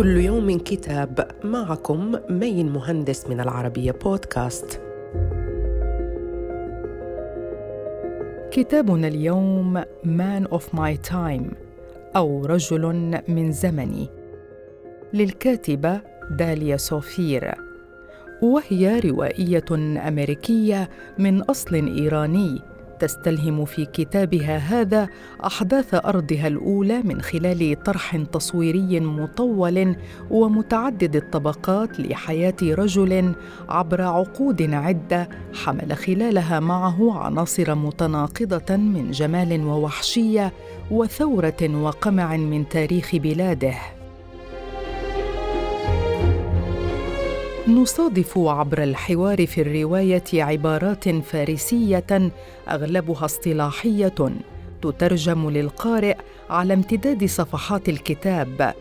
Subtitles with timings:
[0.00, 4.80] كل يوم كتاب معكم مين مهندس من العربية بودكاست.
[8.50, 11.54] كتابنا اليوم Man of My Time
[12.16, 14.08] أو رجل من زمني
[15.12, 17.54] للكاتبة داليا صوفير
[18.42, 19.64] وهي روائية
[20.08, 22.69] أمريكية من أصل إيراني
[23.00, 25.08] تستلهم في كتابها هذا
[25.46, 29.96] أحداث أرضها الأولى من خلال طرح تصويري مطول
[30.30, 33.32] ومتعدد الطبقات لحياة رجل
[33.68, 35.28] عبر عقود عدة
[35.64, 40.52] حمل خلالها معه عناصر متناقضة من جمال ووحشية
[40.90, 43.99] وثورة وقمع من تاريخ بلاده.
[47.68, 52.30] نصادف عبر الحوار في الرواية عبارات فارسية
[52.68, 54.14] أغلبها اصطلاحية
[54.82, 56.16] تترجم للقارئ
[56.50, 58.74] على امتداد صفحات الكتاب.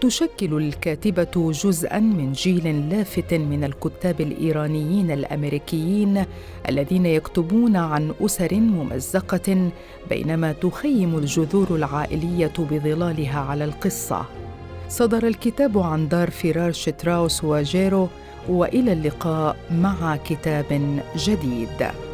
[0.00, 6.24] تشكل الكاتبة جزءا من جيل لافت من الكتاب الإيرانيين الأمريكيين
[6.68, 9.70] الذين يكتبون عن أسر ممزقة
[10.10, 14.45] بينما تخيم الجذور العائلية بظلالها على القصة.
[14.88, 18.08] صدر الكتاب عن دار فرار شتراوس وجيرو
[18.48, 22.05] وإلى اللقاء مع كتاب جديد.